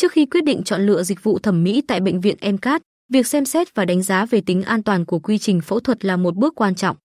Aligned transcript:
Trước 0.00 0.12
khi 0.12 0.26
quyết 0.26 0.44
định 0.44 0.62
chọn 0.62 0.86
lựa 0.86 1.02
dịch 1.02 1.22
vụ 1.22 1.38
thẩm 1.38 1.64
mỹ 1.64 1.82
tại 1.88 2.00
bệnh 2.00 2.20
viện 2.20 2.36
MCAT, 2.52 2.82
việc 3.08 3.26
xem 3.26 3.44
xét 3.44 3.74
và 3.74 3.84
đánh 3.84 4.02
giá 4.02 4.26
về 4.26 4.40
tính 4.40 4.62
an 4.62 4.82
toàn 4.82 5.04
của 5.04 5.18
quy 5.18 5.38
trình 5.38 5.60
phẫu 5.60 5.80
thuật 5.80 6.04
là 6.04 6.16
một 6.16 6.36
bước 6.36 6.54
quan 6.54 6.74
trọng. 6.74 6.96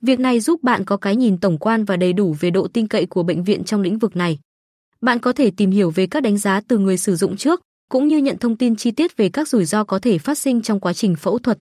Việc 0.00 0.20
này 0.20 0.40
giúp 0.40 0.62
bạn 0.62 0.84
có 0.84 0.96
cái 0.96 1.16
nhìn 1.16 1.38
tổng 1.38 1.58
quan 1.58 1.84
và 1.84 1.96
đầy 1.96 2.12
đủ 2.12 2.36
về 2.40 2.50
độ 2.50 2.68
tin 2.68 2.88
cậy 2.88 3.06
của 3.06 3.22
bệnh 3.22 3.44
viện 3.44 3.64
trong 3.64 3.80
lĩnh 3.80 3.98
vực 3.98 4.16
này. 4.16 4.38
Bạn 5.00 5.18
có 5.18 5.32
thể 5.32 5.50
tìm 5.56 5.70
hiểu 5.70 5.90
về 5.90 6.06
các 6.06 6.22
đánh 6.22 6.38
giá 6.38 6.60
từ 6.68 6.78
người 6.78 6.96
sử 6.96 7.16
dụng 7.16 7.36
trước, 7.36 7.60
cũng 7.88 8.08
như 8.08 8.18
nhận 8.18 8.38
thông 8.38 8.56
tin 8.56 8.76
chi 8.76 8.90
tiết 8.90 9.16
về 9.16 9.28
các 9.28 9.48
rủi 9.48 9.64
ro 9.64 9.84
có 9.84 9.98
thể 9.98 10.18
phát 10.18 10.38
sinh 10.38 10.62
trong 10.62 10.80
quá 10.80 10.92
trình 10.92 11.16
phẫu 11.16 11.38
thuật. 11.38 11.58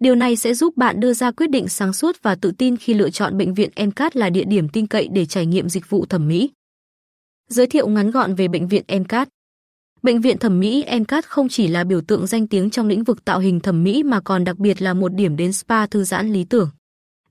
Điều 0.00 0.14
này 0.14 0.36
sẽ 0.36 0.54
giúp 0.54 0.76
bạn 0.76 1.00
đưa 1.00 1.12
ra 1.12 1.30
quyết 1.30 1.50
định 1.50 1.68
sáng 1.68 1.92
suốt 1.92 2.16
và 2.22 2.34
tự 2.34 2.52
tin 2.58 2.76
khi 2.76 2.94
lựa 2.94 3.10
chọn 3.10 3.38
bệnh 3.38 3.54
viện 3.54 3.70
MCAT 3.86 4.16
là 4.16 4.30
địa 4.30 4.44
điểm 4.44 4.68
tin 4.68 4.86
cậy 4.86 5.08
để 5.12 5.26
trải 5.26 5.46
nghiệm 5.46 5.68
dịch 5.68 5.90
vụ 5.90 6.06
thẩm 6.06 6.28
mỹ. 6.28 6.50
Giới 7.48 7.66
thiệu 7.66 7.88
ngắn 7.88 8.10
gọn 8.10 8.34
về 8.34 8.48
bệnh 8.48 8.68
viện 8.68 8.82
MCAT. 8.88 9.28
Bệnh 10.02 10.20
viện 10.20 10.38
thẩm 10.38 10.60
mỹ 10.60 10.84
MCAT 11.00 11.26
không 11.26 11.48
chỉ 11.48 11.68
là 11.68 11.84
biểu 11.84 12.00
tượng 12.00 12.26
danh 12.26 12.46
tiếng 12.46 12.70
trong 12.70 12.88
lĩnh 12.88 13.04
vực 13.04 13.24
tạo 13.24 13.38
hình 13.38 13.60
thẩm 13.60 13.84
mỹ 13.84 14.02
mà 14.02 14.20
còn 14.20 14.44
đặc 14.44 14.58
biệt 14.58 14.82
là 14.82 14.94
một 14.94 15.14
điểm 15.14 15.36
đến 15.36 15.52
spa 15.52 15.86
thư 15.86 16.04
giãn 16.04 16.32
lý 16.32 16.44
tưởng. 16.44 16.70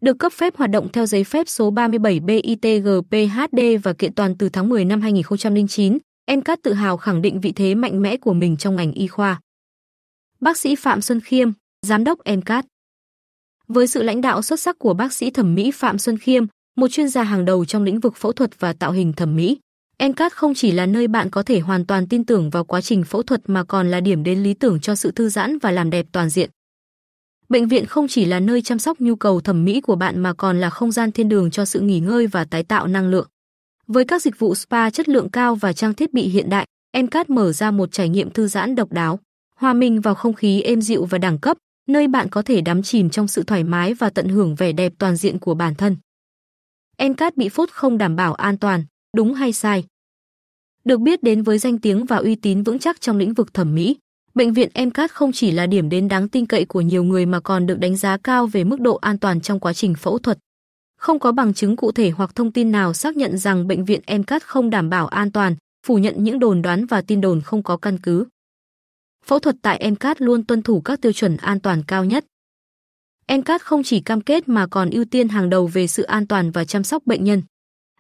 Được 0.02 0.20
cấp 0.20 0.34
phép 0.34 0.56
hoạt 0.56 0.70
động 0.70 0.88
theo 0.94 1.06
giấy 1.06 1.24
phép 1.24 1.50
số 1.50 1.72
37 1.72 2.20
BITGPHD 2.20 3.60
và 3.84 3.94
kiện 3.94 4.14
toàn 4.14 4.38
từ 4.38 4.50
tháng 4.50 4.70
10 4.70 4.86
năm 4.86 5.02
2009, 5.02 5.98
MCAT 6.32 6.60
tự 6.64 6.74
hào 6.74 6.98
khẳng 6.98 7.22
định 7.22 7.42
vị 7.42 7.52
thế 7.52 7.76
mạnh 7.76 8.02
mẽ 8.02 8.18
của 8.18 8.34
mình 8.34 8.58
trong 8.58 8.76
ngành 8.76 8.92
y 8.92 9.08
khoa. 9.08 9.42
Bác 10.40 10.58
sĩ 10.58 10.76
Phạm 10.76 11.02
Xuân 11.02 11.20
Khiêm, 11.20 11.52
giám 11.82 12.04
đốc 12.04 12.20
MCAT. 12.38 12.66
Với 13.68 13.88
sự 13.88 14.04
lãnh 14.04 14.22
đạo 14.22 14.42
xuất 14.42 14.60
sắc 14.60 14.80
của 14.80 14.94
bác 14.94 15.14
sĩ 15.14 15.32
thẩm 15.32 15.56
mỹ 15.56 15.72
Phạm 15.72 15.98
Xuân 15.98 16.18
Khiêm, 16.18 16.46
một 16.76 16.88
chuyên 16.88 17.10
gia 17.10 17.24
hàng 17.24 17.46
đầu 17.46 17.66
trong 17.66 17.84
lĩnh 17.84 18.00
vực 18.00 18.16
phẫu 18.16 18.32
thuật 18.32 18.60
và 18.60 18.74
tạo 18.74 18.92
hình 18.92 19.14
thẩm 19.14 19.36
mỹ, 19.36 19.58
MCAT 20.10 20.34
không 20.34 20.54
chỉ 20.54 20.72
là 20.72 20.86
nơi 20.86 21.08
bạn 21.08 21.30
có 21.30 21.44
thể 21.44 21.60
hoàn 21.60 21.86
toàn 21.86 22.08
tin 22.08 22.26
tưởng 22.26 22.50
vào 22.50 22.64
quá 22.64 22.82
trình 22.82 23.04
phẫu 23.04 23.24
thuật 23.24 23.42
mà 23.46 23.64
còn 23.64 23.92
là 23.92 24.00
điểm 24.00 24.24
đến 24.24 24.44
lý 24.44 24.54
tưởng 24.54 24.80
cho 24.80 24.96
sự 24.96 25.12
thư 25.12 25.30
giãn 25.30 25.58
và 25.58 25.72
làm 25.72 25.90
đẹp 25.90 26.06
toàn 26.12 26.30
diện. 26.30 26.50
Bệnh 27.50 27.68
viện 27.68 27.86
không 27.86 28.08
chỉ 28.08 28.26
là 28.26 28.40
nơi 28.40 28.62
chăm 28.62 28.80
sóc 28.80 29.00
nhu 29.00 29.16
cầu 29.16 29.42
thẩm 29.42 29.66
mỹ 29.66 29.82
của 29.82 29.96
bạn 29.96 30.20
mà 30.20 30.34
còn 30.34 30.60
là 30.60 30.70
không 30.70 30.92
gian 30.92 31.12
thiên 31.12 31.30
đường 31.30 31.52
cho 31.52 31.66
sự 31.66 31.80
nghỉ 31.80 32.00
ngơi 32.00 32.28
và 32.28 32.46
tái 32.46 32.64
tạo 32.64 32.88
năng 32.88 33.10
lượng. 33.10 33.28
Với 33.88 34.06
các 34.06 34.22
dịch 34.22 34.40
vụ 34.40 34.56
spa 34.56 34.90
chất 34.90 35.10
lượng 35.10 35.30
cao 35.30 35.56
và 35.56 35.74
trang 35.74 35.94
thiết 35.94 36.14
bị 36.14 36.22
hiện 36.22 36.50
đại, 36.50 36.66
MCAT 36.98 37.30
mở 37.30 37.52
ra 37.52 37.72
một 37.72 37.92
trải 37.92 38.10
nghiệm 38.10 38.30
thư 38.30 38.48
giãn 38.48 38.76
độc 38.76 38.92
đáo, 38.92 39.20
hòa 39.56 39.74
mình 39.74 40.02
vào 40.02 40.16
không 40.16 40.34
khí 40.34 40.62
êm 40.62 40.82
dịu 40.82 41.06
và 41.06 41.18
đẳng 41.18 41.40
cấp, 41.40 41.58
nơi 41.88 42.08
bạn 42.08 42.30
có 42.30 42.42
thể 42.42 42.62
đắm 42.62 42.84
chìm 42.84 43.10
trong 43.10 43.28
sự 43.28 43.44
thoải 43.44 43.64
mái 43.64 43.94
và 43.94 44.10
tận 44.10 44.30
hưởng 44.30 44.56
vẻ 44.56 44.72
đẹp 44.72 44.94
toàn 44.98 45.16
diện 45.16 45.40
của 45.40 45.54
bản 45.54 45.76
thân. 45.76 45.96
MCAT 47.00 47.38
bị 47.38 47.50
phốt 47.50 47.70
không 47.72 47.98
đảm 47.98 48.16
bảo 48.16 48.34
an 48.34 48.58
toàn, 48.58 48.86
đúng 49.18 49.34
hay 49.34 49.54
sai? 49.54 49.84
Được 50.84 51.00
biết 51.00 51.24
đến 51.24 51.44
với 51.44 51.58
danh 51.58 51.78
tiếng 51.78 52.06
và 52.06 52.18
uy 52.18 52.36
tín 52.36 52.64
vững 52.64 52.80
chắc 52.80 53.02
trong 53.02 53.18
lĩnh 53.18 53.34
vực 53.34 53.54
thẩm 53.54 53.76
mỹ, 53.76 53.98
bệnh 54.34 54.54
viện 54.54 54.70
MCAT 54.86 55.12
không 55.12 55.32
chỉ 55.32 55.52
là 55.52 55.66
điểm 55.66 55.90
đến 55.90 56.08
đáng 56.08 56.30
tin 56.30 56.46
cậy 56.46 56.66
của 56.66 56.82
nhiều 56.82 57.04
người 57.04 57.26
mà 57.26 57.40
còn 57.40 57.66
được 57.66 57.80
đánh 57.80 57.98
giá 57.98 58.18
cao 58.18 58.48
về 58.48 58.64
mức 58.64 58.80
độ 58.80 58.96
an 58.96 59.18
toàn 59.18 59.42
trong 59.42 59.60
quá 59.60 59.74
trình 59.74 59.96
phẫu 59.96 60.20
thuật. 60.20 60.38
Không 60.98 61.20
có 61.20 61.32
bằng 61.32 61.54
chứng 61.54 61.76
cụ 61.76 61.92
thể 61.92 62.10
hoặc 62.10 62.36
thông 62.36 62.52
tin 62.52 62.72
nào 62.72 62.94
xác 62.94 63.18
nhận 63.18 63.38
rằng 63.38 63.68
bệnh 63.68 63.86
viện 63.86 64.02
MCAT 64.20 64.44
không 64.44 64.70
đảm 64.70 64.90
bảo 64.90 65.08
an 65.08 65.32
toàn, 65.32 65.56
phủ 65.88 65.98
nhận 65.98 66.24
những 66.24 66.40
đồn 66.40 66.62
đoán 66.62 66.86
và 66.86 67.02
tin 67.02 67.22
đồn 67.22 67.42
không 67.42 67.64
có 67.64 67.78
căn 67.78 67.98
cứ. 68.04 68.26
Phẫu 69.26 69.40
thuật 69.40 69.56
tại 69.62 69.92
MCAT 69.92 70.22
luôn 70.22 70.44
tuân 70.44 70.62
thủ 70.62 70.82
các 70.82 71.02
tiêu 71.02 71.12
chuẩn 71.12 71.38
an 71.38 71.60
toàn 71.60 71.84
cao 71.88 72.06
nhất. 72.06 72.26
MCAT 73.28 73.62
không 73.62 73.84
chỉ 73.84 74.00
cam 74.00 74.22
kết 74.22 74.50
mà 74.50 74.68
còn 74.68 74.90
ưu 74.90 75.06
tiên 75.06 75.30
hàng 75.30 75.50
đầu 75.50 75.68
về 75.68 75.88
sự 75.88 76.04
an 76.04 76.28
toàn 76.28 76.52
và 76.52 76.66
chăm 76.66 76.84
sóc 76.84 77.04
bệnh 77.06 77.24
nhân. 77.24 77.42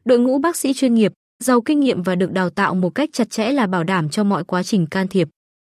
Đội 0.06 0.20
ngũ 0.20 0.40
bác 0.40 0.56
sĩ 0.56 0.74
chuyên 0.74 0.94
nghiệp, 0.94 1.14
giàu 1.44 1.61
kinh 1.61 1.80
nghiệm 1.80 2.03
và 2.03 2.16
được 2.16 2.31
đào 2.31 2.50
tạo 2.50 2.75
một 2.75 2.89
cách 2.89 3.09
chặt 3.14 3.30
chẽ 3.30 3.52
là 3.52 3.67
bảo 3.67 3.84
đảm 3.84 4.09
cho 4.09 4.23
mọi 4.23 4.44
quá 4.44 4.64
trình 4.64 4.86
can 4.86 5.08
thiệp. 5.08 5.28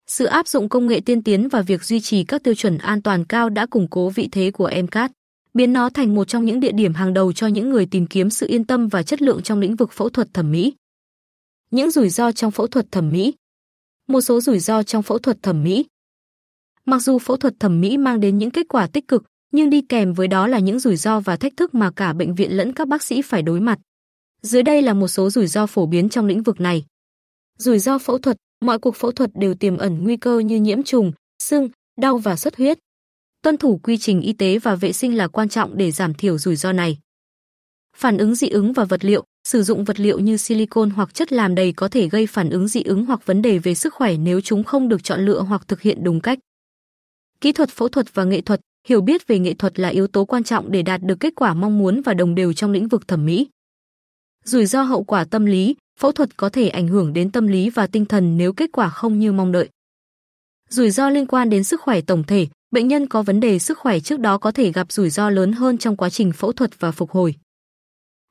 Sự 0.07 0.25
áp 0.25 0.47
dụng 0.47 0.69
công 0.69 0.87
nghệ 0.87 0.99
tiên 1.05 1.23
tiến 1.23 1.47
và 1.47 1.61
việc 1.61 1.83
duy 1.83 1.99
trì 1.99 2.23
các 2.23 2.43
tiêu 2.43 2.53
chuẩn 2.53 2.77
an 2.77 3.01
toàn 3.01 3.25
cao 3.25 3.49
đã 3.49 3.65
củng 3.65 3.87
cố 3.87 4.09
vị 4.09 4.29
thế 4.31 4.51
của 4.51 4.71
MCAT, 4.83 5.11
biến 5.53 5.73
nó 5.73 5.89
thành 5.89 6.15
một 6.15 6.27
trong 6.27 6.45
những 6.45 6.59
địa 6.59 6.71
điểm 6.71 6.93
hàng 6.93 7.13
đầu 7.13 7.33
cho 7.33 7.47
những 7.47 7.69
người 7.69 7.85
tìm 7.85 8.07
kiếm 8.07 8.29
sự 8.29 8.47
yên 8.47 8.66
tâm 8.66 8.88
và 8.88 9.03
chất 9.03 9.21
lượng 9.21 9.41
trong 9.41 9.59
lĩnh 9.59 9.75
vực 9.75 9.91
phẫu 9.91 10.09
thuật 10.09 10.33
thẩm 10.33 10.51
mỹ. 10.51 10.73
Những 11.71 11.91
rủi 11.91 12.09
ro 12.09 12.31
trong 12.31 12.51
phẫu 12.51 12.67
thuật 12.67 12.91
thẩm 12.91 13.11
mỹ 13.11 13.33
Một 14.07 14.21
số 14.21 14.41
rủi 14.41 14.59
ro 14.59 14.83
trong 14.83 15.03
phẫu 15.03 15.17
thuật 15.17 15.44
thẩm 15.44 15.63
mỹ 15.63 15.85
Mặc 16.85 17.00
dù 17.00 17.19
phẫu 17.19 17.38
thuật 17.38 17.53
thẩm 17.59 17.81
mỹ 17.81 17.97
mang 17.97 18.19
đến 18.19 18.38
những 18.38 18.51
kết 18.51 18.66
quả 18.69 18.88
tích 18.88 19.07
cực, 19.07 19.23
nhưng 19.51 19.69
đi 19.69 19.81
kèm 19.81 20.13
với 20.13 20.27
đó 20.27 20.47
là 20.47 20.59
những 20.59 20.79
rủi 20.79 20.95
ro 20.95 21.19
và 21.19 21.35
thách 21.35 21.57
thức 21.57 21.75
mà 21.75 21.91
cả 21.91 22.13
bệnh 22.13 22.35
viện 22.35 22.57
lẫn 22.57 22.73
các 22.73 22.88
bác 22.88 23.03
sĩ 23.03 23.21
phải 23.21 23.41
đối 23.41 23.59
mặt. 23.59 23.79
Dưới 24.41 24.63
đây 24.63 24.81
là 24.81 24.94
một 24.94 25.07
số 25.07 25.29
rủi 25.29 25.47
ro 25.47 25.66
phổ 25.66 25.85
biến 25.85 26.09
trong 26.09 26.25
lĩnh 26.25 26.44
vực 26.44 26.59
này. 26.59 26.85
Rủi 27.57 27.79
ro 27.79 27.97
phẫu 27.97 28.18
thuật, 28.18 28.38
mọi 28.66 28.79
cuộc 28.79 28.96
phẫu 28.96 29.12
thuật 29.12 29.29
đều 29.35 29.56
tiềm 29.56 29.78
ẩn 29.78 30.03
nguy 30.03 30.18
cơ 30.18 30.40
như 30.40 30.59
nhiễm 30.59 30.84
trùng, 30.84 31.12
sưng, 31.44 31.69
đau 32.02 32.18
và 32.18 32.35
xuất 32.35 32.56
huyết. 32.56 32.78
Tuân 33.41 33.57
thủ 33.57 33.80
quy 33.84 33.97
trình 33.97 34.22
y 34.22 34.34
tế 34.34 34.59
và 34.59 34.75
vệ 34.75 34.94
sinh 34.94 35.18
là 35.18 35.28
quan 35.28 35.50
trọng 35.50 35.78
để 35.78 35.91
giảm 35.91 36.13
thiểu 36.13 36.38
rủi 36.38 36.56
ro 36.56 36.72
này. 36.72 36.97
Phản 37.97 38.18
ứng 38.18 38.35
dị 38.35 38.50
ứng 38.50 38.74
và 38.74 38.85
vật 38.85 39.06
liệu, 39.06 39.24
sử 39.47 39.63
dụng 39.63 39.84
vật 39.84 40.00
liệu 40.00 40.19
như 40.19 40.38
silicon 40.38 40.90
hoặc 40.90 41.13
chất 41.13 41.34
làm 41.34 41.56
đầy 41.56 41.74
có 41.74 41.88
thể 41.88 42.09
gây 42.09 42.28
phản 42.28 42.50
ứng 42.50 42.68
dị 42.68 42.84
ứng 42.84 43.06
hoặc 43.06 43.25
vấn 43.25 43.41
đề 43.41 43.57
về 43.57 43.75
sức 43.75 43.94
khỏe 43.94 44.18
nếu 44.18 44.41
chúng 44.41 44.63
không 44.63 44.90
được 44.90 45.03
chọn 45.03 45.25
lựa 45.25 45.41
hoặc 45.41 45.68
thực 45.68 45.81
hiện 45.81 46.03
đúng 46.03 46.22
cách. 46.22 46.40
Kỹ 47.41 47.51
thuật 47.51 47.69
phẫu 47.69 47.88
thuật 47.88 48.13
và 48.13 48.24
nghệ 48.24 48.41
thuật, 48.41 48.62
hiểu 48.88 49.01
biết 49.01 49.28
về 49.28 49.40
nghệ 49.40 49.53
thuật 49.53 49.80
là 49.80 49.90
yếu 49.90 50.07
tố 50.07 50.25
quan 50.25 50.44
trọng 50.44 50.72
để 50.72 50.81
đạt 50.81 51.01
được 51.03 51.19
kết 51.19 51.34
quả 51.35 51.53
mong 51.53 51.78
muốn 51.78 52.01
và 52.01 52.13
đồng 52.13 52.35
đều 52.35 52.53
trong 52.53 52.72
lĩnh 52.72 52.88
vực 52.88 53.07
thẩm 53.07 53.25
mỹ. 53.25 53.47
Rủi 54.46 54.66
ro 54.66 54.81
hậu 54.81 55.03
quả 55.03 55.24
tâm 55.24 55.46
lý, 55.46 55.75
phẫu 56.00 56.12
thuật 56.12 56.38
có 56.38 56.50
thể 56.50 56.69
ảnh 56.69 56.88
hưởng 56.88 57.13
đến 57.13 57.31
tâm 57.31 57.47
lý 57.47 57.69
và 57.69 57.88
tinh 57.88 58.06
thần 58.06 58.38
nếu 58.38 58.53
kết 58.53 58.69
quả 58.74 58.90
không 58.90 59.19
như 59.19 59.31
mong 59.31 59.52
đợi. 59.52 59.69
Rủi 60.69 60.91
ro 60.91 61.09
liên 61.09 61.28
quan 61.28 61.50
đến 61.50 61.63
sức 61.63 61.81
khỏe 61.81 62.02
tổng 62.02 62.24
thể, 62.24 62.47
bệnh 62.72 62.88
nhân 62.88 63.07
có 63.07 63.24
vấn 63.24 63.40
đề 63.40 63.59
sức 63.59 63.78
khỏe 63.78 64.00
trước 64.00 64.19
đó 64.19 64.38
có 64.38 64.51
thể 64.51 64.72
gặp 64.72 64.91
rủi 64.91 65.09
ro 65.09 65.30
lớn 65.30 65.51
hơn 65.51 65.78
trong 65.78 65.97
quá 65.97 66.09
trình 66.09 66.31
phẫu 66.31 66.51
thuật 66.51 66.80
và 66.80 66.91
phục 66.91 67.12
hồi. 67.12 67.35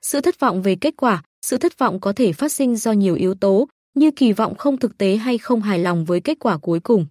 Sự 0.02 0.20
thất 0.20 0.40
vọng 0.40 0.62
về 0.62 0.76
kết 0.76 0.94
quả, 0.96 1.22
sự 1.42 1.56
thất 1.56 1.78
vọng 1.78 2.00
có 2.00 2.12
thể 2.12 2.32
phát 2.32 2.52
sinh 2.52 2.76
do 2.76 2.92
nhiều 2.92 3.14
yếu 3.14 3.34
tố, 3.34 3.68
như 3.94 4.10
kỳ 4.10 4.32
vọng 4.32 4.54
không 4.54 4.76
thực 4.76 4.98
tế 4.98 5.16
hay 5.16 5.38
không 5.38 5.60
hài 5.62 5.78
lòng 5.78 6.04
với 6.04 6.20
kết 6.20 6.38
quả 6.40 6.58
cuối 6.58 6.80
cùng. 6.80 7.06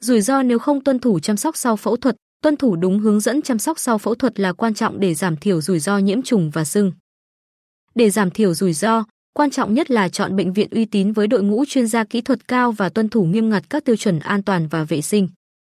Rủi 0.00 0.20
ro 0.20 0.42
nếu 0.42 0.58
không 0.58 0.84
tuân 0.84 0.98
thủ 0.98 1.20
chăm 1.20 1.36
sóc 1.36 1.56
sau 1.56 1.76
phẫu 1.76 1.96
thuật, 1.96 2.16
tuân 2.42 2.56
thủ 2.56 2.76
đúng 2.76 2.98
hướng 2.98 3.20
dẫn 3.20 3.42
chăm 3.42 3.58
sóc 3.58 3.78
sau 3.78 3.98
phẫu 3.98 4.14
thuật 4.14 4.40
là 4.40 4.52
quan 4.52 4.74
trọng 4.74 5.00
để 5.00 5.14
giảm 5.14 5.36
thiểu 5.36 5.60
rủi 5.60 5.78
ro 5.78 5.98
nhiễm 5.98 6.22
trùng 6.22 6.50
và 6.50 6.64
sưng. 6.64 6.92
Để 7.94 8.10
giảm 8.10 8.30
thiểu 8.30 8.54
rủi 8.54 8.72
ro, 8.72 9.04
quan 9.34 9.50
trọng 9.50 9.74
nhất 9.74 9.90
là 9.90 10.08
chọn 10.08 10.36
bệnh 10.36 10.52
viện 10.52 10.68
uy 10.70 10.84
tín 10.84 11.12
với 11.12 11.26
đội 11.26 11.42
ngũ 11.42 11.64
chuyên 11.64 11.86
gia 11.86 12.04
kỹ 12.04 12.20
thuật 12.20 12.48
cao 12.48 12.72
và 12.72 12.88
tuân 12.88 13.08
thủ 13.08 13.24
nghiêm 13.24 13.50
ngặt 13.50 13.70
các 13.70 13.84
tiêu 13.84 13.96
chuẩn 13.96 14.18
an 14.18 14.42
toàn 14.42 14.68
và 14.68 14.84
vệ 14.84 15.02
sinh. 15.02 15.28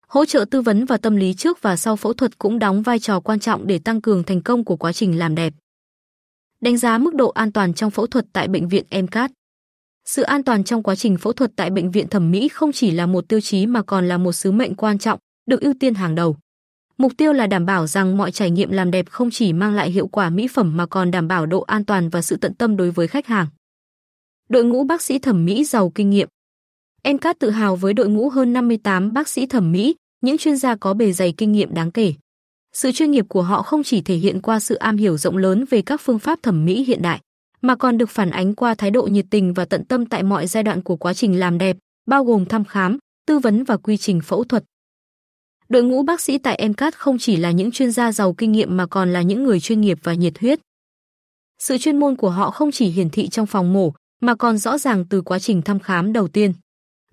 Hỗ 0.07 0.25
trợ 0.25 0.45
tư 0.51 0.61
vấn 0.61 0.85
và 0.85 0.97
tâm 0.97 1.15
lý 1.15 1.33
trước 1.33 1.61
và 1.61 1.75
sau 1.75 1.95
phẫu 1.95 2.13
thuật 2.13 2.37
cũng 2.37 2.59
đóng 2.59 2.81
vai 2.81 2.99
trò 2.99 3.19
quan 3.19 3.39
trọng 3.39 3.67
để 3.67 3.79
tăng 3.79 4.01
cường 4.01 4.23
thành 4.23 4.41
công 4.41 4.63
của 4.65 4.75
quá 4.75 4.93
trình 4.93 5.19
làm 5.19 5.35
đẹp. 5.35 5.53
Đánh 6.61 6.77
giá 6.77 6.97
mức 6.97 7.15
độ 7.15 7.29
an 7.29 7.51
toàn 7.51 7.73
trong 7.73 7.91
phẫu 7.91 8.07
thuật 8.07 8.25
tại 8.33 8.47
bệnh 8.47 8.67
viện 8.67 8.83
MCAT. 8.91 9.31
Sự 10.05 10.21
an 10.21 10.43
toàn 10.43 10.63
trong 10.63 10.83
quá 10.83 10.95
trình 10.95 11.17
phẫu 11.17 11.33
thuật 11.33 11.51
tại 11.55 11.69
bệnh 11.69 11.91
viện 11.91 12.07
thẩm 12.07 12.31
mỹ 12.31 12.47
không 12.47 12.71
chỉ 12.71 12.91
là 12.91 13.05
một 13.05 13.27
tiêu 13.27 13.41
chí 13.41 13.65
mà 13.65 13.81
còn 13.83 14.07
là 14.07 14.17
một 14.17 14.31
sứ 14.31 14.51
mệnh 14.51 14.75
quan 14.75 14.97
trọng, 14.97 15.19
được 15.45 15.61
ưu 15.61 15.73
tiên 15.79 15.93
hàng 15.93 16.15
đầu. 16.15 16.37
Mục 16.97 17.11
tiêu 17.17 17.33
là 17.33 17.47
đảm 17.47 17.65
bảo 17.65 17.87
rằng 17.87 18.17
mọi 18.17 18.31
trải 18.31 18.51
nghiệm 18.51 18.71
làm 18.71 18.91
đẹp 18.91 19.09
không 19.09 19.31
chỉ 19.31 19.53
mang 19.53 19.73
lại 19.73 19.91
hiệu 19.91 20.07
quả 20.07 20.29
mỹ 20.29 20.47
phẩm 20.47 20.77
mà 20.77 20.85
còn 20.85 21.11
đảm 21.11 21.27
bảo 21.27 21.45
độ 21.45 21.61
an 21.61 21.85
toàn 21.85 22.09
và 22.09 22.21
sự 22.21 22.37
tận 22.37 22.53
tâm 22.53 22.77
đối 22.77 22.91
với 22.91 23.07
khách 23.07 23.27
hàng. 23.27 23.47
Đội 24.49 24.63
ngũ 24.63 24.83
bác 24.83 25.01
sĩ 25.01 25.19
thẩm 25.19 25.45
mỹ 25.45 25.63
giàu 25.63 25.91
kinh 25.95 26.09
nghiệm. 26.09 26.27
Encat 27.03 27.39
tự 27.39 27.49
hào 27.49 27.75
với 27.75 27.93
đội 27.93 28.09
ngũ 28.09 28.29
hơn 28.29 28.53
58 28.53 29.13
bác 29.13 29.27
sĩ 29.27 29.45
thẩm 29.45 29.71
mỹ, 29.71 29.95
những 30.21 30.37
chuyên 30.37 30.57
gia 30.57 30.75
có 30.75 30.93
bề 30.93 31.11
dày 31.11 31.33
kinh 31.37 31.51
nghiệm 31.51 31.73
đáng 31.73 31.91
kể. 31.91 32.13
Sự 32.73 32.91
chuyên 32.91 33.11
nghiệp 33.11 33.25
của 33.29 33.41
họ 33.41 33.61
không 33.61 33.83
chỉ 33.83 34.01
thể 34.01 34.15
hiện 34.15 34.41
qua 34.41 34.59
sự 34.59 34.75
am 34.75 34.97
hiểu 34.97 35.17
rộng 35.17 35.37
lớn 35.37 35.65
về 35.69 35.81
các 35.81 36.01
phương 36.01 36.19
pháp 36.19 36.39
thẩm 36.43 36.65
mỹ 36.65 36.83
hiện 36.83 37.01
đại, 37.01 37.19
mà 37.61 37.75
còn 37.75 37.97
được 37.97 38.09
phản 38.09 38.29
ánh 38.29 38.55
qua 38.55 38.75
thái 38.75 38.91
độ 38.91 39.03
nhiệt 39.03 39.25
tình 39.29 39.53
và 39.53 39.65
tận 39.65 39.85
tâm 39.85 40.05
tại 40.05 40.23
mọi 40.23 40.47
giai 40.47 40.63
đoạn 40.63 40.81
của 40.81 40.95
quá 40.95 41.13
trình 41.13 41.39
làm 41.39 41.57
đẹp, 41.57 41.77
bao 42.05 42.23
gồm 42.23 42.45
thăm 42.45 42.65
khám, 42.65 42.97
tư 43.27 43.39
vấn 43.39 43.63
và 43.63 43.77
quy 43.77 43.97
trình 43.97 44.21
phẫu 44.21 44.43
thuật. 44.43 44.63
Đội 45.73 45.83
ngũ 45.83 46.03
bác 46.03 46.21
sĩ 46.21 46.37
tại 46.37 46.69
MCAT 46.69 46.95
không 46.95 47.17
chỉ 47.17 47.35
là 47.35 47.51
những 47.51 47.71
chuyên 47.71 47.91
gia 47.91 48.11
giàu 48.11 48.33
kinh 48.33 48.51
nghiệm 48.51 48.77
mà 48.77 48.85
còn 48.85 49.13
là 49.13 49.21
những 49.21 49.43
người 49.43 49.59
chuyên 49.59 49.81
nghiệp 49.81 49.97
và 50.03 50.13
nhiệt 50.13 50.39
huyết. 50.39 50.59
Sự 51.59 51.77
chuyên 51.77 51.99
môn 51.99 52.15
của 52.15 52.29
họ 52.29 52.51
không 52.51 52.71
chỉ 52.71 52.85
hiển 52.85 53.09
thị 53.09 53.27
trong 53.29 53.45
phòng 53.45 53.73
mổ, 53.73 53.93
mà 54.21 54.35
còn 54.35 54.57
rõ 54.57 54.77
ràng 54.77 55.05
từ 55.09 55.21
quá 55.21 55.39
trình 55.39 55.61
thăm 55.61 55.79
khám 55.79 56.13
đầu 56.13 56.27
tiên. 56.27 56.53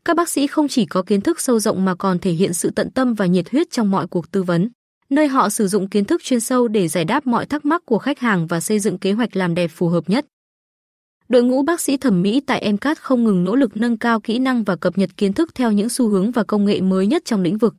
Các 0.05 0.17
bác 0.17 0.29
sĩ 0.29 0.47
không 0.47 0.69
chỉ 0.69 0.87
có 0.87 1.03
kiến 1.03 1.21
thức 1.21 1.41
sâu 1.41 1.59
rộng 1.59 1.85
mà 1.85 1.95
còn 1.95 2.19
thể 2.19 2.33
hiện 2.33 2.53
sự 2.53 2.71
tận 2.71 2.91
tâm 2.91 3.15
và 3.15 3.27
nhiệt 3.27 3.51
huyết 3.51 3.71
trong 3.71 3.91
mọi 3.91 4.07
cuộc 4.07 4.31
tư 4.31 4.43
vấn, 4.43 4.69
nơi 5.11 5.29
họ 5.29 5.49
sử 5.49 5.69
dụng 5.69 5.89
kiến 5.89 6.05
thức 6.05 6.23
chuyên 6.25 6.41
sâu 6.41 6.69
để 6.69 6.89
giải 6.89 7.05
đáp 7.05 7.27
mọi 7.27 7.47
thắc 7.47 7.65
mắc 7.65 7.83
của 7.87 7.99
khách 7.99 8.19
hàng 8.19 8.47
và 8.47 8.61
xây 8.61 8.79
dựng 8.79 8.99
kế 8.99 9.13
hoạch 9.13 9.37
làm 9.37 9.55
đẹp 9.55 9.71
phù 9.75 9.89
hợp 9.89 10.11
nhất. 10.11 10.27
Đội 11.29 11.43
ngũ 11.43 11.63
bác 11.63 11.81
sĩ 11.81 11.97
thẩm 11.97 12.23
mỹ 12.23 12.41
tại 12.47 12.73
MCAT 12.73 12.99
không 12.99 13.25
ngừng 13.25 13.45
nỗ 13.45 13.57
lực 13.57 13.77
nâng 13.77 13.99
cao 13.99 14.21
kỹ 14.21 14.39
năng 14.39 14.65
và 14.65 14.77
cập 14.77 14.99
nhật 14.99 15.11
kiến 15.17 15.33
thức 15.33 15.55
theo 15.55 15.73
những 15.73 15.89
xu 15.89 16.09
hướng 16.09 16.31
và 16.31 16.45
công 16.45 16.65
nghệ 16.65 16.81
mới 16.81 17.07
nhất 17.07 17.23
trong 17.25 17.43
lĩnh 17.43 17.59
vực. 17.59 17.75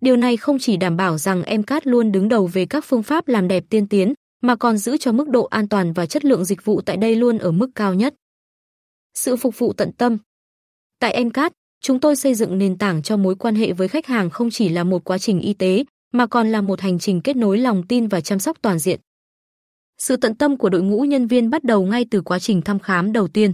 Điều 0.00 0.16
này 0.16 0.36
không 0.36 0.58
chỉ 0.58 0.76
đảm 0.76 0.96
bảo 0.96 1.18
rằng 1.18 1.42
MCAT 1.58 1.86
luôn 1.86 2.12
đứng 2.12 2.28
đầu 2.28 2.46
về 2.46 2.66
các 2.66 2.84
phương 2.84 3.02
pháp 3.02 3.28
làm 3.28 3.48
đẹp 3.48 3.64
tiên 3.70 3.88
tiến, 3.88 4.14
mà 4.42 4.56
còn 4.56 4.78
giữ 4.78 4.96
cho 4.96 5.12
mức 5.12 5.28
độ 5.28 5.44
an 5.44 5.68
toàn 5.68 5.92
và 5.92 6.06
chất 6.06 6.24
lượng 6.24 6.44
dịch 6.44 6.64
vụ 6.64 6.80
tại 6.80 6.96
đây 6.96 7.16
luôn 7.16 7.38
ở 7.38 7.50
mức 7.50 7.70
cao 7.74 7.94
nhất. 7.94 8.14
Sự 9.14 9.36
phục 9.36 9.58
vụ 9.58 9.72
tận 9.72 9.92
tâm 9.92 10.18
Tại 11.00 11.24
MCAT, 11.24 11.52
chúng 11.80 12.00
tôi 12.00 12.16
xây 12.16 12.34
dựng 12.34 12.58
nền 12.58 12.78
tảng 12.78 13.02
cho 13.02 13.16
mối 13.16 13.34
quan 13.34 13.54
hệ 13.54 13.72
với 13.72 13.88
khách 13.88 14.06
hàng 14.06 14.30
không 14.30 14.50
chỉ 14.50 14.68
là 14.68 14.84
một 14.84 15.04
quá 15.04 15.18
trình 15.18 15.40
y 15.40 15.52
tế, 15.52 15.84
mà 16.12 16.26
còn 16.26 16.48
là 16.48 16.60
một 16.60 16.80
hành 16.80 16.98
trình 16.98 17.20
kết 17.20 17.36
nối 17.36 17.58
lòng 17.58 17.82
tin 17.88 18.08
và 18.08 18.20
chăm 18.20 18.38
sóc 18.38 18.56
toàn 18.62 18.78
diện. 18.78 19.00
Sự 19.98 20.16
tận 20.16 20.34
tâm 20.34 20.56
của 20.56 20.68
đội 20.68 20.82
ngũ 20.82 21.00
nhân 21.00 21.26
viên 21.26 21.50
bắt 21.50 21.64
đầu 21.64 21.86
ngay 21.86 22.06
từ 22.10 22.20
quá 22.20 22.38
trình 22.38 22.62
thăm 22.62 22.78
khám 22.78 23.12
đầu 23.12 23.28
tiên. 23.28 23.52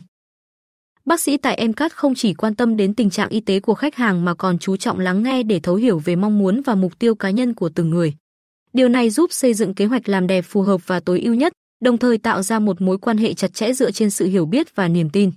Bác 1.04 1.20
sĩ 1.20 1.36
tại 1.36 1.68
MCAT 1.68 1.92
không 1.92 2.14
chỉ 2.14 2.34
quan 2.34 2.54
tâm 2.54 2.76
đến 2.76 2.94
tình 2.94 3.10
trạng 3.10 3.28
y 3.28 3.40
tế 3.40 3.60
của 3.60 3.74
khách 3.74 3.94
hàng 3.94 4.24
mà 4.24 4.34
còn 4.34 4.58
chú 4.58 4.76
trọng 4.76 4.98
lắng 4.98 5.22
nghe 5.22 5.42
để 5.42 5.60
thấu 5.60 5.74
hiểu 5.74 5.98
về 5.98 6.16
mong 6.16 6.38
muốn 6.38 6.62
và 6.62 6.74
mục 6.74 6.98
tiêu 6.98 7.14
cá 7.14 7.30
nhân 7.30 7.54
của 7.54 7.68
từng 7.68 7.90
người. 7.90 8.14
Điều 8.72 8.88
này 8.88 9.10
giúp 9.10 9.32
xây 9.32 9.54
dựng 9.54 9.74
kế 9.74 9.86
hoạch 9.86 10.08
làm 10.08 10.26
đẹp 10.26 10.42
phù 10.42 10.62
hợp 10.62 10.86
và 10.86 11.00
tối 11.00 11.20
ưu 11.20 11.34
nhất, 11.34 11.52
đồng 11.80 11.98
thời 11.98 12.18
tạo 12.18 12.42
ra 12.42 12.58
một 12.58 12.80
mối 12.80 12.98
quan 12.98 13.18
hệ 13.18 13.34
chặt 13.34 13.54
chẽ 13.54 13.72
dựa 13.72 13.90
trên 13.90 14.10
sự 14.10 14.26
hiểu 14.26 14.46
biết 14.46 14.76
và 14.76 14.88
niềm 14.88 15.10
tin. 15.10 15.30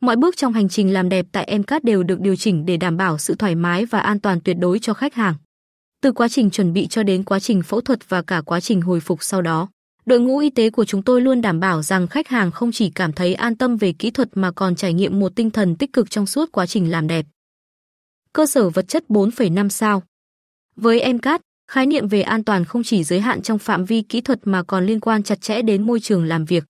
Mọi 0.00 0.16
bước 0.16 0.36
trong 0.36 0.52
hành 0.52 0.68
trình 0.68 0.92
làm 0.92 1.08
đẹp 1.08 1.26
tại 1.32 1.58
MCAT 1.58 1.84
đều 1.84 2.02
được 2.02 2.20
điều 2.20 2.36
chỉnh 2.36 2.66
để 2.66 2.76
đảm 2.76 2.96
bảo 2.96 3.18
sự 3.18 3.34
thoải 3.34 3.54
mái 3.54 3.86
và 3.86 4.00
an 4.00 4.20
toàn 4.20 4.40
tuyệt 4.40 4.56
đối 4.60 4.78
cho 4.78 4.94
khách 4.94 5.14
hàng. 5.14 5.34
Từ 6.02 6.12
quá 6.12 6.28
trình 6.28 6.50
chuẩn 6.50 6.72
bị 6.72 6.86
cho 6.86 7.02
đến 7.02 7.24
quá 7.24 7.40
trình 7.40 7.62
phẫu 7.62 7.80
thuật 7.80 8.08
và 8.08 8.22
cả 8.22 8.42
quá 8.46 8.60
trình 8.60 8.80
hồi 8.80 9.00
phục 9.00 9.22
sau 9.22 9.42
đó. 9.42 9.68
Đội 10.08 10.20
ngũ 10.20 10.38
y 10.38 10.50
tế 10.50 10.70
của 10.70 10.84
chúng 10.84 11.02
tôi 11.02 11.20
luôn 11.20 11.40
đảm 11.40 11.60
bảo 11.60 11.82
rằng 11.82 12.06
khách 12.06 12.28
hàng 12.28 12.50
không 12.50 12.72
chỉ 12.72 12.90
cảm 12.90 13.12
thấy 13.12 13.34
an 13.34 13.56
tâm 13.56 13.76
về 13.76 13.92
kỹ 13.92 14.10
thuật 14.10 14.28
mà 14.34 14.50
còn 14.50 14.76
trải 14.76 14.92
nghiệm 14.92 15.20
một 15.20 15.32
tinh 15.36 15.50
thần 15.50 15.76
tích 15.76 15.92
cực 15.92 16.10
trong 16.10 16.26
suốt 16.26 16.52
quá 16.52 16.66
trình 16.66 16.90
làm 16.90 17.06
đẹp. 17.06 17.26
Cơ 18.32 18.46
sở 18.46 18.70
vật 18.70 18.88
chất 18.88 19.04
4,5 19.08 19.68
sao 19.68 20.02
Với 20.76 21.14
MCAT, 21.14 21.40
khái 21.70 21.86
niệm 21.86 22.08
về 22.08 22.22
an 22.22 22.44
toàn 22.44 22.64
không 22.64 22.82
chỉ 22.82 23.04
giới 23.04 23.20
hạn 23.20 23.42
trong 23.42 23.58
phạm 23.58 23.84
vi 23.84 24.02
kỹ 24.02 24.20
thuật 24.20 24.40
mà 24.44 24.62
còn 24.62 24.86
liên 24.86 25.00
quan 25.00 25.22
chặt 25.22 25.40
chẽ 25.40 25.62
đến 25.62 25.86
môi 25.86 26.00
trường 26.00 26.24
làm 26.24 26.44
việc. 26.44 26.64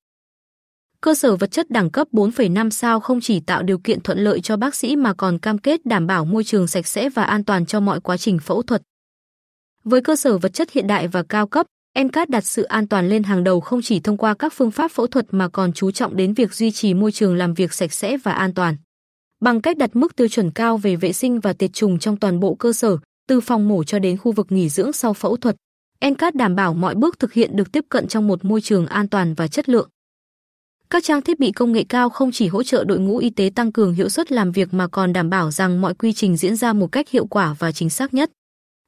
Cơ 1.01 1.15
sở 1.15 1.37
vật 1.37 1.51
chất 1.51 1.71
đẳng 1.71 1.91
cấp 1.91 2.09
4,5 2.13 2.71
sao 2.71 3.01
không 3.01 3.21
chỉ 3.21 3.41
tạo 3.41 3.63
điều 3.63 3.79
kiện 3.79 4.01
thuận 4.01 4.19
lợi 4.19 4.41
cho 4.41 4.57
bác 4.57 4.75
sĩ 4.75 4.97
mà 4.97 5.15
còn 5.15 5.39
cam 5.39 5.59
kết 5.59 5.87
đảm 5.87 6.07
bảo 6.07 6.25
môi 6.25 6.45
trường 6.45 6.67
sạch 6.67 6.87
sẽ 6.87 7.09
và 7.09 7.23
an 7.23 7.45
toàn 7.45 7.67
cho 7.67 7.81
mọi 7.81 8.01
quá 8.01 8.17
trình 8.17 8.39
phẫu 8.39 8.63
thuật. 8.63 8.83
Với 9.85 10.01
cơ 10.01 10.17
sở 10.17 10.39
vật 10.39 10.53
chất 10.53 10.71
hiện 10.71 10.87
đại 10.87 11.09
và 11.09 11.23
cao 11.23 11.47
cấp, 11.47 11.67
MCAT 12.05 12.31
đặt 12.31 12.45
sự 12.45 12.63
an 12.63 12.89
toàn 12.89 13.09
lên 13.09 13.23
hàng 13.23 13.45
đầu 13.45 13.61
không 13.61 13.83
chỉ 13.83 14.01
thông 14.01 14.17
qua 14.17 14.35
các 14.35 14.53
phương 14.53 14.71
pháp 14.71 14.91
phẫu 14.91 15.07
thuật 15.07 15.27
mà 15.31 15.49
còn 15.49 15.73
chú 15.73 15.91
trọng 15.91 16.17
đến 16.17 16.35
việc 16.35 16.55
duy 16.55 16.71
trì 16.71 16.95
môi 16.95 17.13
trường 17.13 17.37
làm 17.37 17.55
việc 17.55 17.73
sạch 17.73 17.93
sẽ 17.93 18.17
và 18.17 18.33
an 18.33 18.55
toàn. 18.55 18.77
Bằng 19.41 19.61
cách 19.61 19.79
đặt 19.79 19.97
mức 19.97 20.17
tiêu 20.17 20.29
chuẩn 20.29 20.51
cao 20.51 20.77
về 20.77 20.97
vệ 20.97 21.13
sinh 21.13 21.41
và 21.41 21.53
tiệt 21.53 21.71
trùng 21.73 21.99
trong 21.99 22.17
toàn 22.17 22.41
bộ 22.41 22.55
cơ 22.55 22.73
sở, 22.73 22.97
từ 23.29 23.41
phòng 23.41 23.69
mổ 23.69 23.85
cho 23.85 23.99
đến 23.99 24.19
khu 24.19 24.33
vực 24.33 24.53
nghỉ 24.53 24.69
dưỡng 24.69 24.93
sau 24.93 25.13
phẫu 25.13 25.37
thuật, 25.37 25.57
MCAT 26.05 26.35
đảm 26.35 26.55
bảo 26.55 26.75
mọi 26.75 26.95
bước 26.95 27.19
thực 27.19 27.33
hiện 27.33 27.57
được 27.57 27.73
tiếp 27.73 27.85
cận 27.89 28.09
trong 28.09 28.27
một 28.27 28.45
môi 28.45 28.61
trường 28.61 28.87
an 28.87 29.09
toàn 29.09 29.35
và 29.35 29.49
chất 29.49 29.69
lượng. 29.69 29.89
Các 30.91 31.05
trang 31.05 31.23
thiết 31.23 31.41
bị 31.41 31.53
công 31.53 31.73
nghệ 31.73 31.85
cao 31.89 32.11
không 32.11 32.33
chỉ 32.33 32.49
hỗ 32.49 32.63
trợ 32.63 32.85
đội 32.85 32.99
ngũ 32.99 33.19
y 33.19 33.31
tế 33.31 33.51
tăng 33.55 33.73
cường 33.73 33.95
hiệu 33.95 34.09
suất 34.09 34.33
làm 34.33 34.53
việc 34.53 34.75
mà 34.75 34.89
còn 34.89 35.13
đảm 35.13 35.31
bảo 35.31 35.51
rằng 35.51 35.81
mọi 35.81 35.95
quy 35.95 36.13
trình 36.13 36.37
diễn 36.37 36.57
ra 36.57 36.73
một 36.73 36.93
cách 36.93 37.09
hiệu 37.09 37.27
quả 37.27 37.57
và 37.59 37.73
chính 37.73 37.91
xác 37.91 38.15
nhất. 38.15 38.31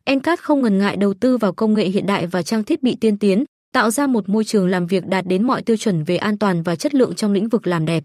Encat 0.05 0.41
không 0.43 0.63
ngần 0.63 0.79
ngại 0.79 0.97
đầu 0.97 1.15
tư 1.15 1.37
vào 1.37 1.53
công 1.53 1.75
nghệ 1.75 1.85
hiện 1.85 2.07
đại 2.07 2.27
và 2.27 2.43
trang 2.43 2.65
thiết 2.65 2.83
bị 2.83 2.97
tiên 3.01 3.19
tiến, 3.19 3.45
tạo 3.73 3.91
ra 3.91 4.07
một 4.07 4.29
môi 4.29 4.45
trường 4.45 4.69
làm 4.69 4.87
việc 4.87 5.07
đạt 5.07 5.27
đến 5.27 5.47
mọi 5.47 5.63
tiêu 5.63 5.77
chuẩn 5.77 6.05
về 6.05 6.17
an 6.17 6.39
toàn 6.39 6.63
và 6.63 6.77
chất 6.77 6.95
lượng 6.95 7.15
trong 7.15 7.33
lĩnh 7.33 7.49
vực 7.49 7.67
làm 7.67 7.87
đẹp. 7.87 8.05